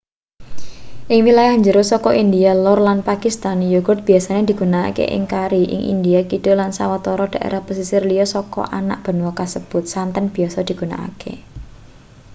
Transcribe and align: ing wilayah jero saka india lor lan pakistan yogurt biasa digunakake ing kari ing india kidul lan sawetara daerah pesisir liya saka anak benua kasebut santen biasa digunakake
ing 1.13 1.19
wilayah 1.27 1.55
jero 1.65 1.83
saka 1.91 2.09
india 2.23 2.51
lor 2.65 2.79
lan 2.87 2.99
pakistan 3.09 3.57
yogurt 3.73 4.01
biasa 4.07 4.29
digunakake 4.49 5.05
ing 5.15 5.23
kari 5.33 5.61
ing 5.75 5.81
india 5.93 6.19
kidul 6.29 6.55
lan 6.61 6.71
sawetara 6.77 7.25
daerah 7.33 7.61
pesisir 7.67 8.01
liya 8.09 8.25
saka 8.33 8.63
anak 8.79 8.99
benua 9.05 9.31
kasebut 9.39 9.83
santen 9.93 10.25
biasa 10.35 10.59
digunakake 10.69 11.33